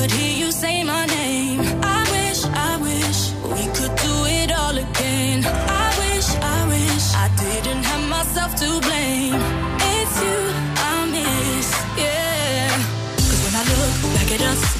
could 0.00 0.10
hear 0.12 0.36
you 0.46 0.52
say 0.52 0.84
my 0.84 1.06
name. 1.06 1.60
I 1.82 2.00
wish, 2.14 2.40
I 2.68 2.72
wish 2.88 3.20
we 3.54 3.64
could 3.76 3.94
do 4.06 4.14
it 4.38 4.50
all 4.52 4.76
again. 4.86 5.44
I 5.84 5.86
wish, 6.02 6.28
I 6.56 6.58
wish 6.74 7.06
I 7.24 7.26
didn't 7.42 7.84
have 7.90 8.04
myself 8.08 8.54
to 8.62 8.68
blame. 8.86 9.40
It's 9.94 10.14
you 10.24 10.38
I 10.90 10.96
miss, 11.14 11.68
yeah. 12.04 12.68
Cause 13.16 13.40
when 13.44 13.54
I 13.60 13.64
look 13.72 14.14
back 14.14 14.30
at 14.36 14.42
us 14.52 14.77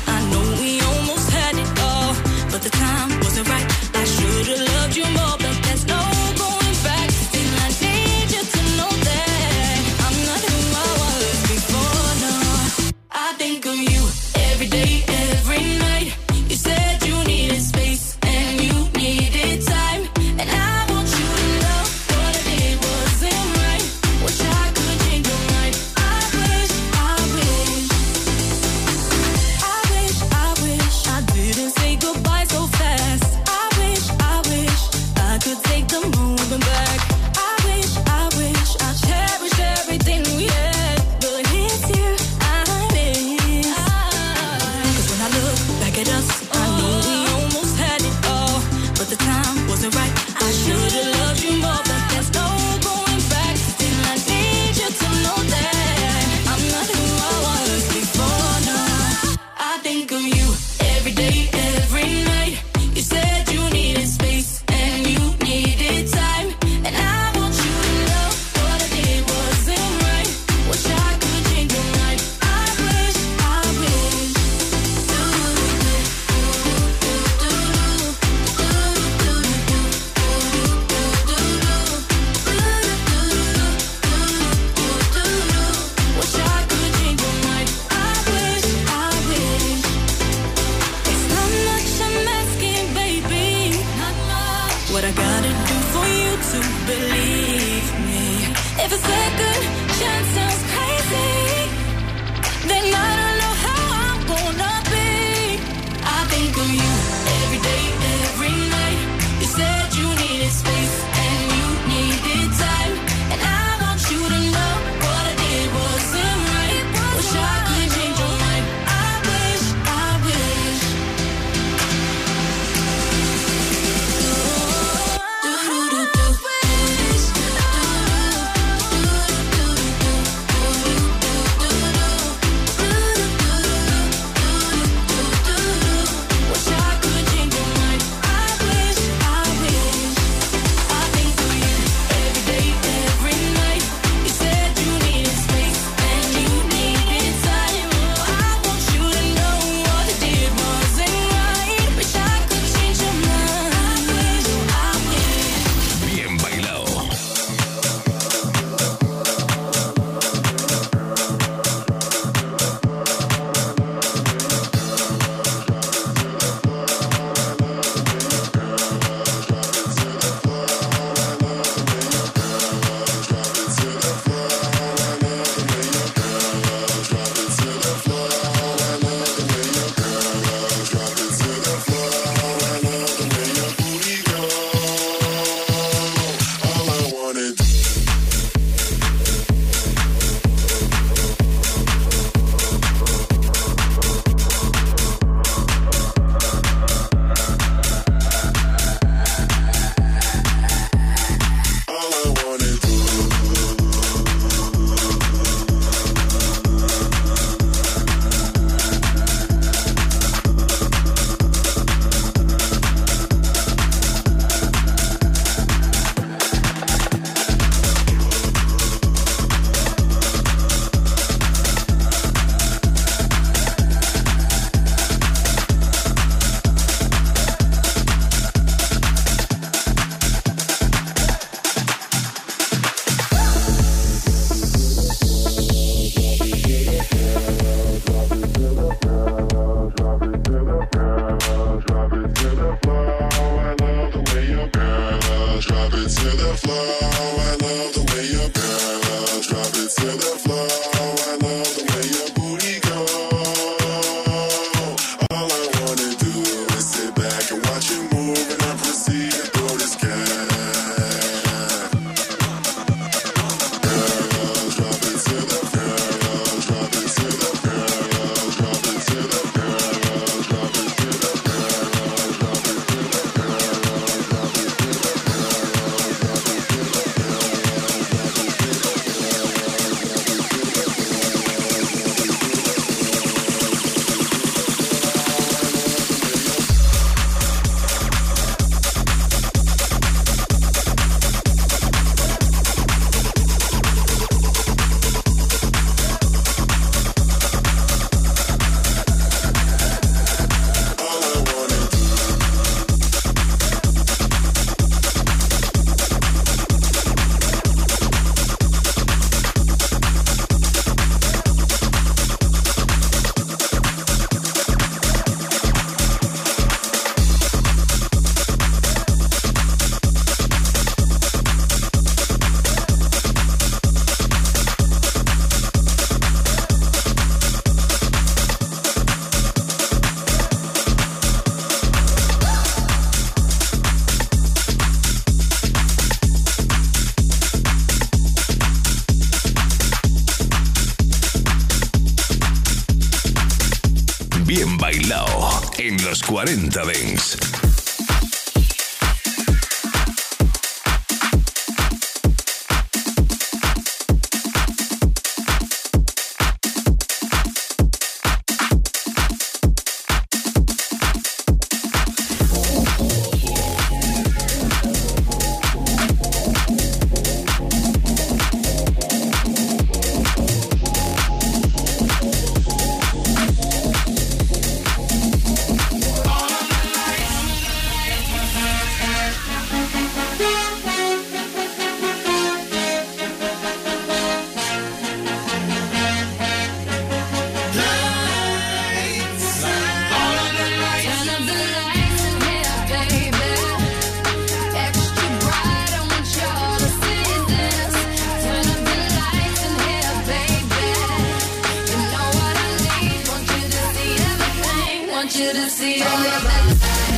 want 405.29 405.39
you 405.41 405.53
to 405.53 405.69
see 405.69 406.03
all 406.03 406.23
your 406.23 406.41
best. 406.41 407.18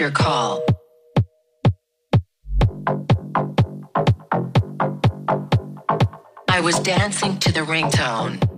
your 0.00 0.10
call. 0.10 0.64
I 6.48 6.60
was 6.62 6.80
dancing 6.80 7.36
to 7.40 7.52
the 7.52 7.60
ringtone. 7.60 8.49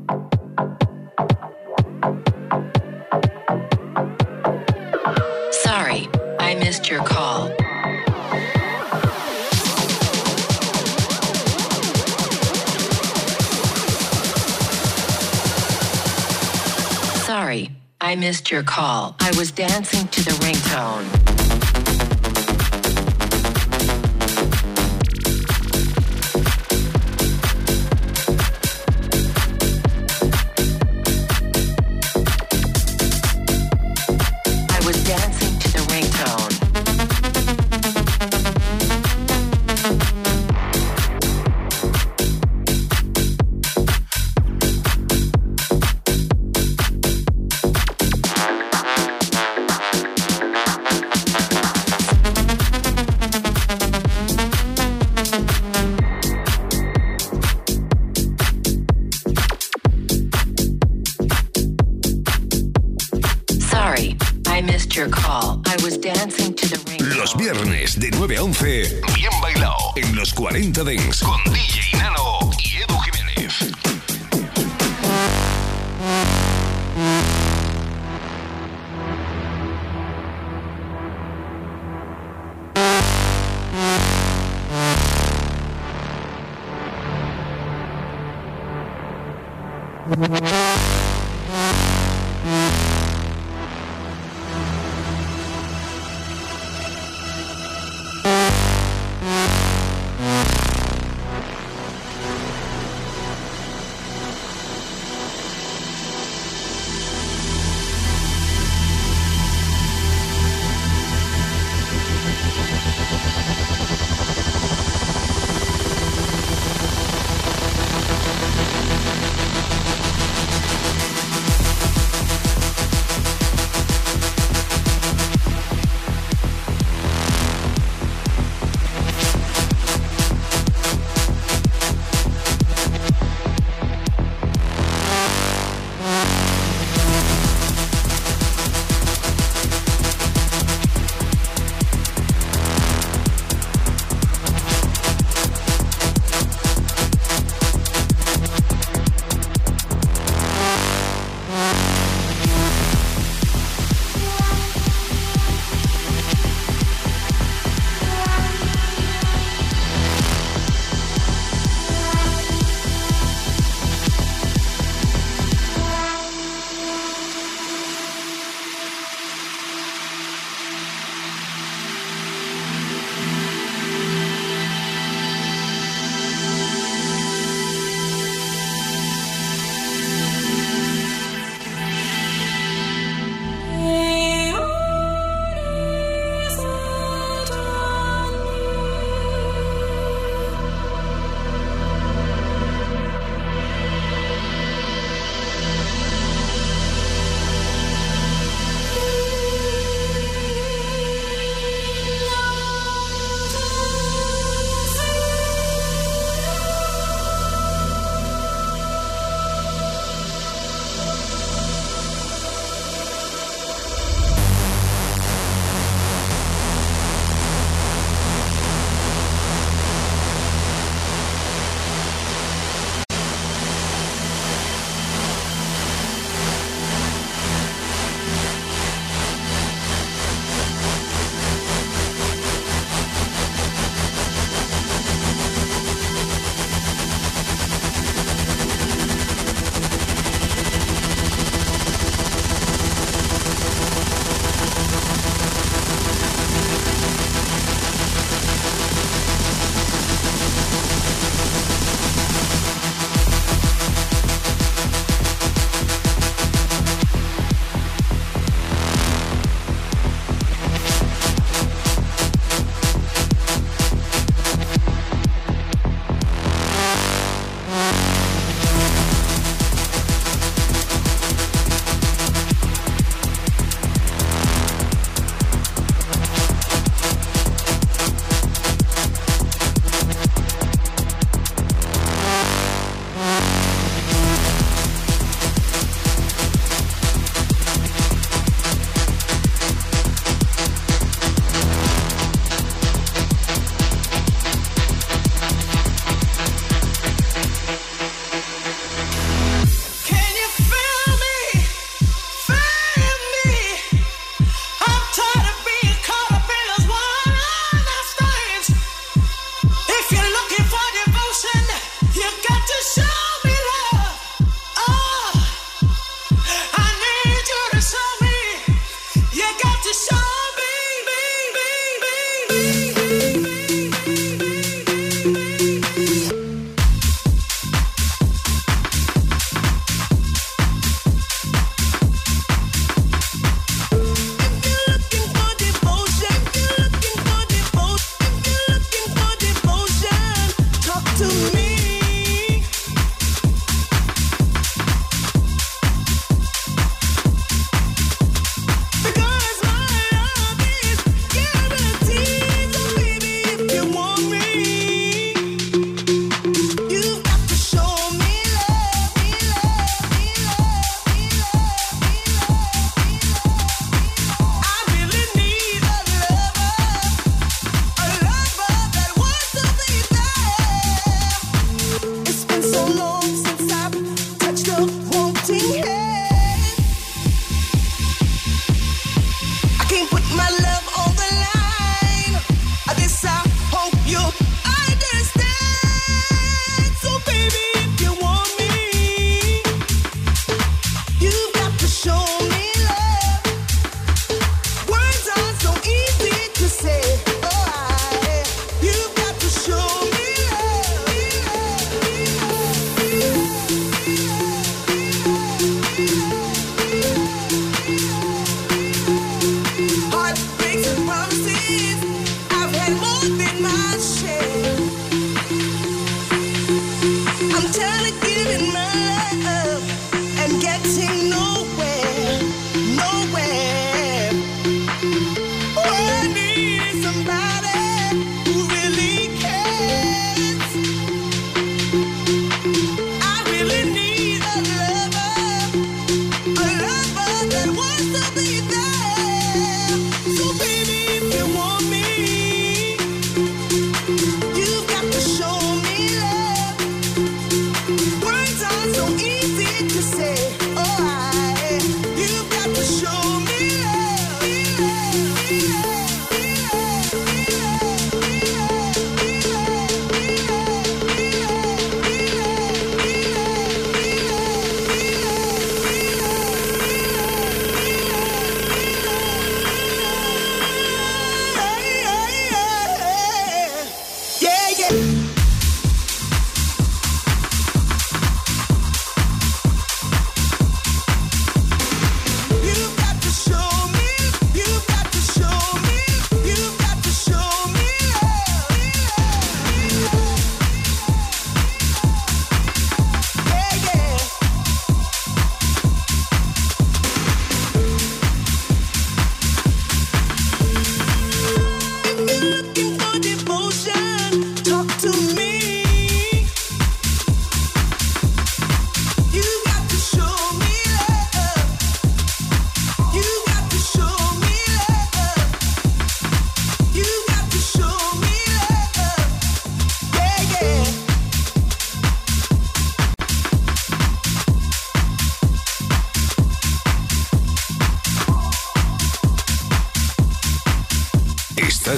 missed 18.23 18.53
your 18.53 18.63
call. 18.63 19.17
I 19.19 19.37
was 19.37 19.51
dancing 19.51 20.07
to 20.07 20.25
the 20.25 20.31
ringtone. 20.45 21.05
I 34.71 34.87
was 34.87 35.03
dancing 35.03 35.59
to 35.59 35.73
the 35.73 35.81
ringtone. 35.93 36.42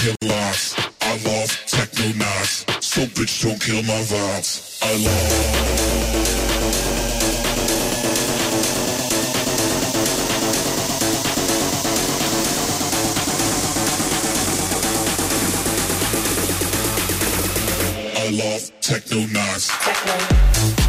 kill 0.00 0.16
lies. 0.22 0.74
I 1.02 1.12
love 1.26 1.50
techno 1.66 2.06
nights. 2.16 2.64
So 2.80 3.02
bitch, 3.02 3.42
don't 3.42 3.60
kill 3.60 3.82
my 3.82 4.00
vibes. 4.10 4.78
I 4.82 4.96
love. 5.06 5.80
I 18.16 18.30
love 18.30 18.80
techno 18.80 19.26
nights. 19.26 19.68
Techno. 19.84 20.79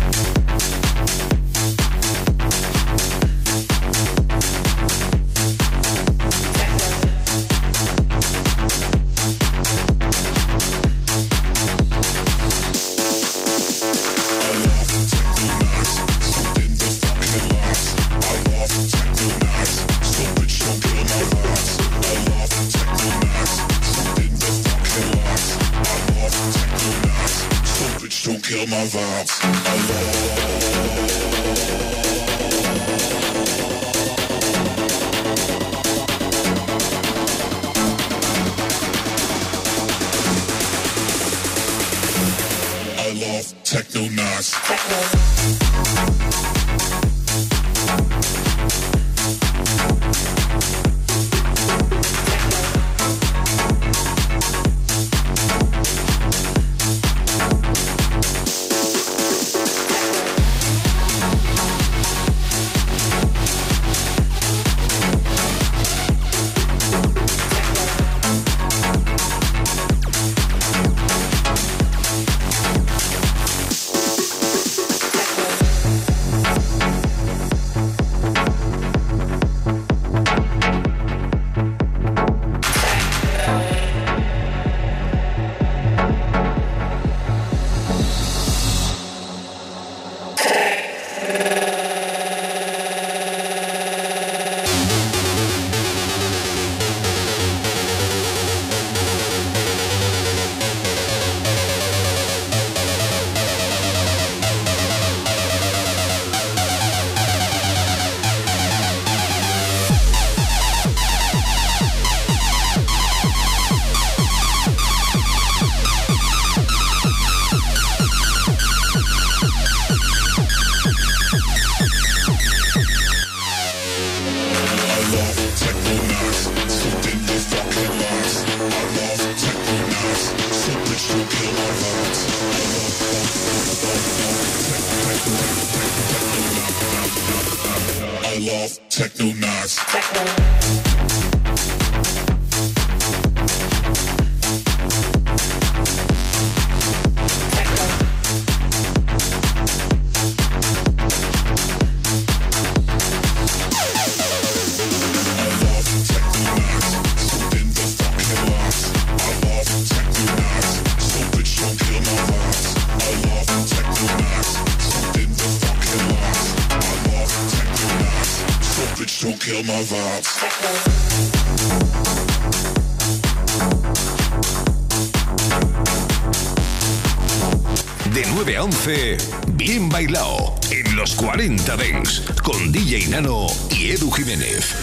Inano 182.99 183.47
y 183.69 183.91
Edu 183.91 184.11
Jiménez. 184.11 184.75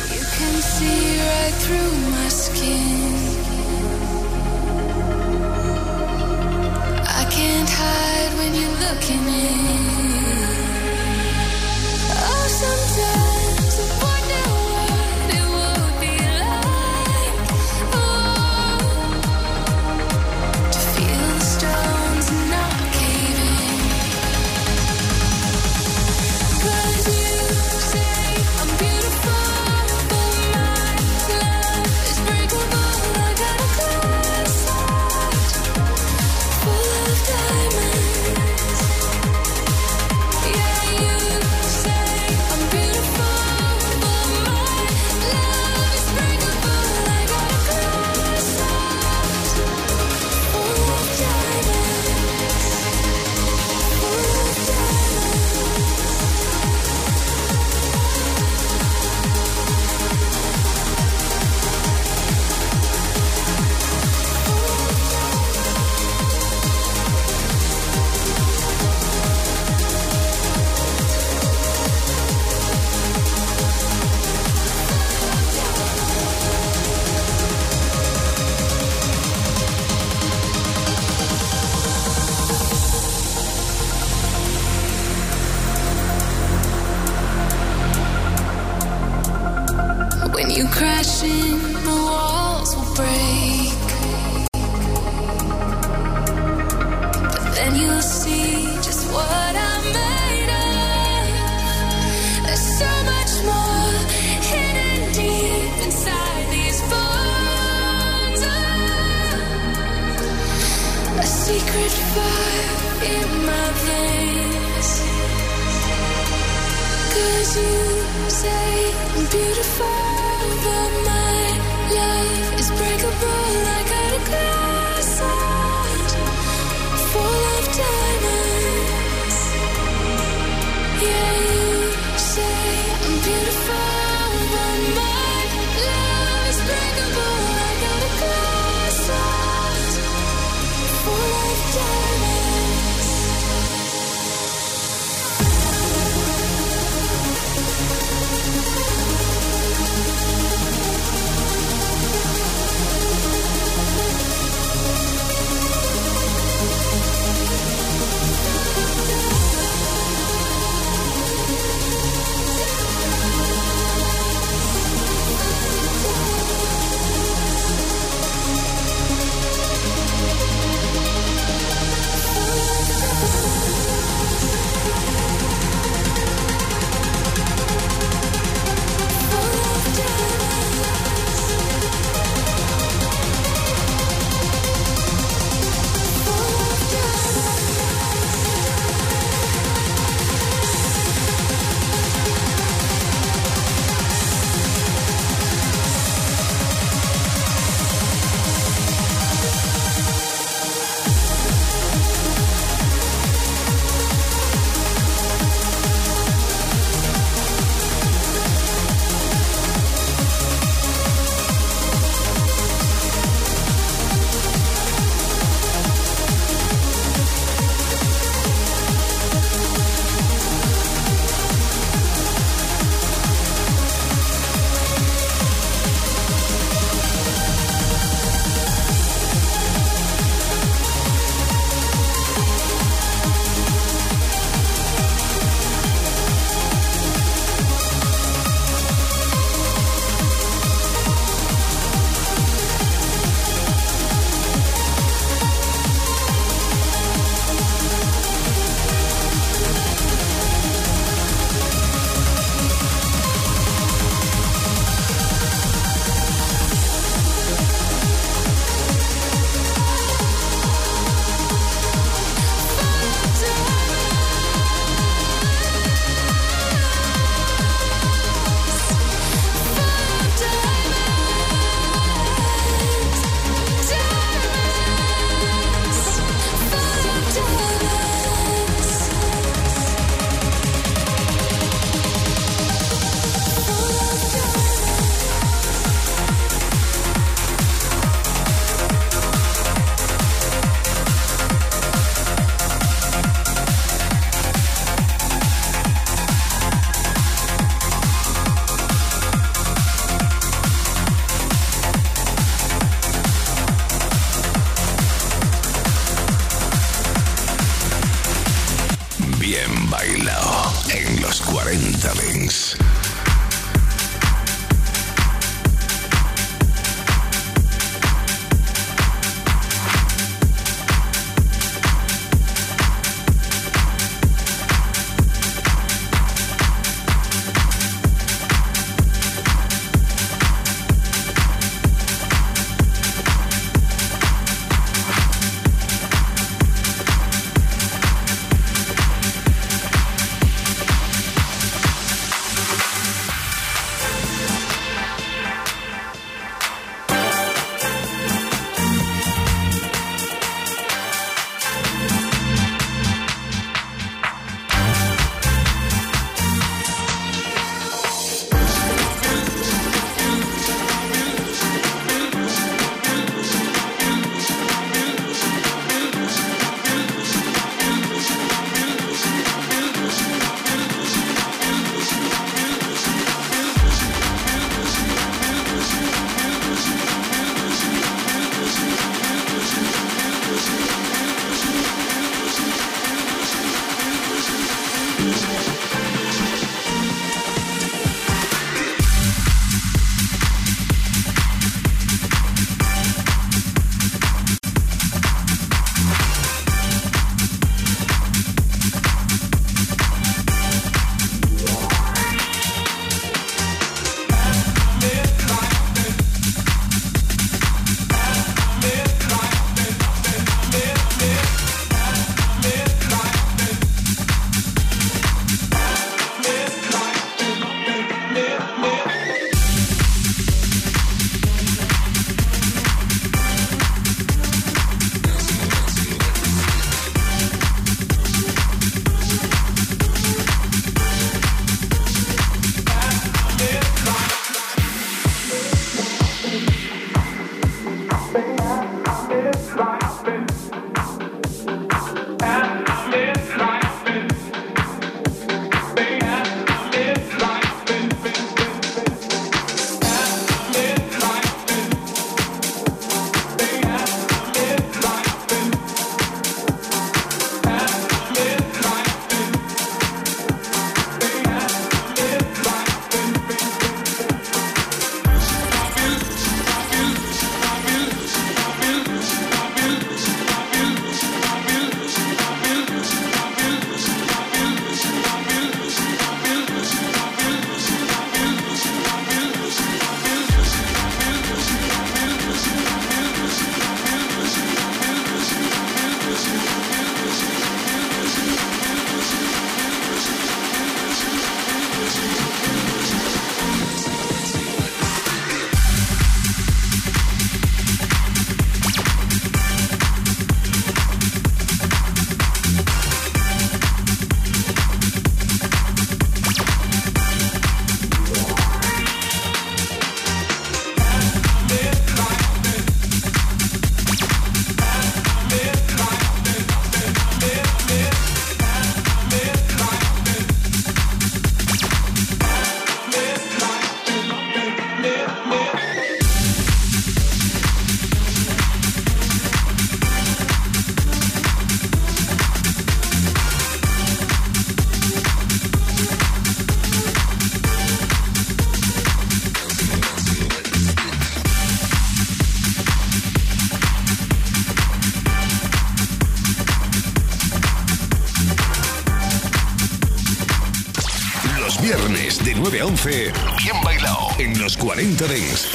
40 554.98 555.28
Dings. 555.28 555.67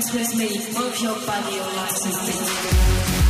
40 0.00 0.12
Dance. 0.12 0.14
with 0.14 0.38
me, 0.38 0.48
move 0.78 1.00
your 1.00 1.14
body 1.26 1.58
all 1.58 1.72
nice 1.72 3.27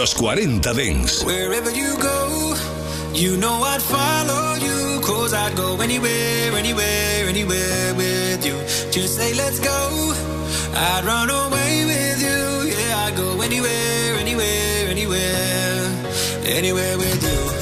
Los 0.00 0.14
40 0.14 0.60
Dance. 0.62 1.22
Wherever 1.26 1.70
you 1.70 1.94
go, 1.98 2.54
you 3.12 3.36
know 3.36 3.62
I'd 3.62 3.82
follow 3.82 4.54
you. 4.54 4.98
Cause 5.02 5.34
I'd 5.34 5.54
go 5.54 5.78
anywhere, 5.82 6.56
anywhere, 6.56 7.28
anywhere 7.28 7.94
with 7.94 8.46
you. 8.46 8.56
Just 8.90 9.16
say, 9.16 9.34
let's 9.34 9.60
go. 9.60 10.14
I'd 10.72 11.04
run 11.04 11.28
away 11.28 11.84
with 11.84 12.18
you. 12.18 12.72
Yeah, 12.72 13.04
I'd 13.04 13.14
go 13.14 13.42
anywhere, 13.42 14.16
anywhere, 14.16 14.88
anywhere, 14.88 15.90
anywhere 16.46 16.96
with 16.96 17.22
you. 17.22 17.59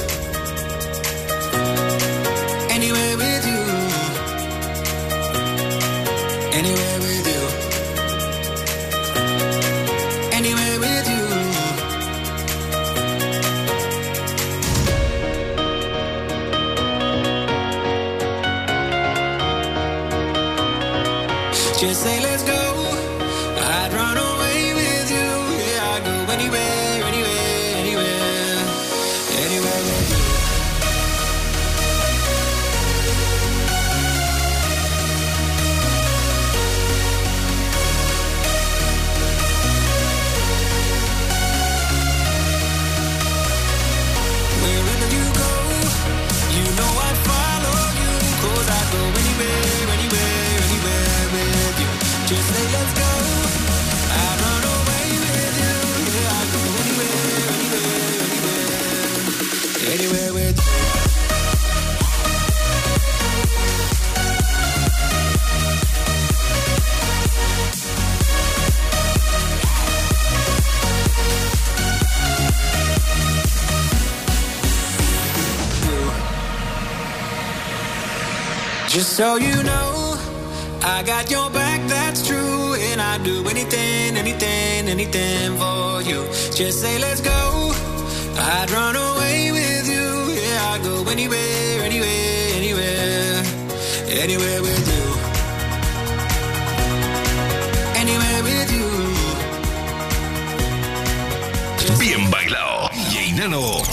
So 79.19 79.35
you 79.35 79.63
know, 79.63 80.15
I 80.81 81.03
got 81.05 81.29
your 81.29 81.49
back, 81.49 81.81
that's 81.89 82.25
true. 82.25 82.73
And 82.87 83.01
I'd 83.01 83.21
do 83.21 83.45
anything, 83.49 84.15
anything, 84.15 84.87
anything 84.87 85.57
for 85.57 86.01
you. 86.01 86.23
Just 86.55 86.79
say, 86.79 86.97
let's 86.99 87.19
go. 87.19 87.71
I'd 88.37 88.71
run 88.71 88.95
away 88.95 89.51
with 89.51 89.85
you. 89.93 90.07
Yeah, 90.41 90.71
I'd 90.71 90.83
go 90.83 91.03
anywhere, 91.11 91.83
anywhere, 91.83 92.47
anywhere, 92.59 93.43
anywhere 94.23 94.61
with 94.61 94.87
you. 94.87 95.08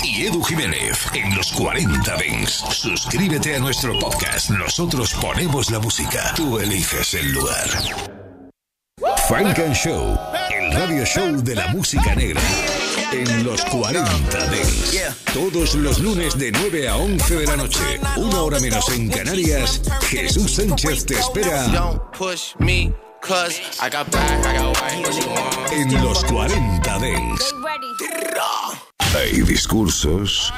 Y 0.03 0.27
Edu 0.27 0.43
Jiménez 0.43 1.07
en 1.15 1.37
los 1.37 1.53
40 1.53 2.17
Dents. 2.17 2.65
Suscríbete 2.69 3.55
a 3.55 3.61
nuestro 3.61 3.97
podcast. 3.97 4.51
Nosotros 4.51 5.15
ponemos 5.21 5.71
la 5.71 5.79
música. 5.79 6.33
Tú 6.35 6.59
eliges 6.59 7.15
el 7.15 7.31
lugar. 7.31 7.69
Funk 9.29 9.57
and 9.61 9.73
Show, 9.73 10.19
el 10.51 10.73
radio 10.73 11.05
show 11.05 11.37
de 11.45 11.55
la 11.55 11.69
música 11.69 12.17
negra. 12.17 12.41
En 13.13 13.45
los 13.45 13.65
40 13.67 14.47
Dents. 14.49 14.99
Todos 15.33 15.77
los 15.77 16.01
lunes 16.01 16.37
de 16.37 16.51
9 16.51 16.89
a 16.89 16.97
11 16.97 17.37
de 17.37 17.47
la 17.47 17.57
noche. 17.57 18.01
Una 18.17 18.43
hora 18.43 18.59
menos 18.59 18.89
en 18.89 19.09
Canarias. 19.09 19.81
Jesús 20.09 20.57
Sánchez 20.57 21.07
te 21.07 21.15
espera 21.21 21.69
Don't 21.69 22.03
push 22.19 22.57
me, 22.59 22.93
cause 23.21 23.61
I 23.81 23.89
got 23.91 24.11
back, 24.11 24.45
I 24.45 24.59
got 24.59 24.77
white, 24.83 25.07
what 25.07 25.15
you 25.15 25.29
want? 25.31 25.73
en 25.73 26.05
los 26.05 26.25
40 26.25 26.99
Dents. 26.99 27.55
Hay 29.17 29.41
discursos, 29.43 30.53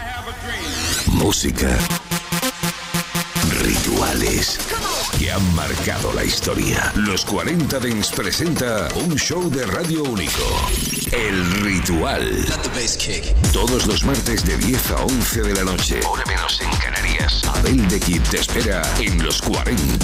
música, 1.13 1.79
rituales 3.61 4.59
que 5.17 5.31
han 5.31 5.55
marcado 5.55 6.13
la 6.13 6.25
historia. 6.25 6.93
Los 6.97 7.25
40 7.25 7.79
Dents 7.79 8.11
presenta 8.11 8.89
un 8.97 9.17
show 9.17 9.49
de 9.49 9.65
radio 9.65 10.03
único. 10.03 10.43
El 11.13 11.63
Ritual. 11.63 12.47
Todos 13.53 13.87
los 13.87 14.05
martes 14.05 14.45
de 14.45 14.57
10 14.57 14.91
a 14.91 15.05
11 15.05 15.43
de 15.43 15.55
la 15.55 15.65
noche. 15.65 16.01
Hora 16.05 16.25
menos 16.27 16.61
en 16.61 16.71
Canarias. 16.79 17.45
Abel 17.55 17.89
de 17.89 18.01
Kid 18.01 18.23
te 18.23 18.39
espera 18.39 18.83
en 18.99 19.23
los 19.23 19.41
40 19.41 19.97